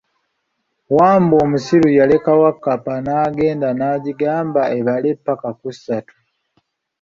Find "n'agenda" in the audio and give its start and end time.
3.05-3.67